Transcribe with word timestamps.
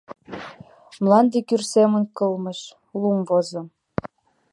Мланде 1.03 1.39
кӱр 1.47 1.61
семын 1.73 2.03
кылмыш, 2.17 2.59
лум 3.01 3.19
возо. 3.29 3.61